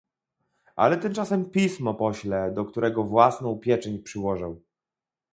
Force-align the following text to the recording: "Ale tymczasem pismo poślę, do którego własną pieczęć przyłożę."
"Ale 0.75 0.97
tymczasem 0.97 1.49
pismo 1.51 1.93
poślę, 1.93 2.51
do 2.53 2.65
którego 2.65 3.03
własną 3.03 3.59
pieczęć 3.59 4.03
przyłożę." 4.03 4.55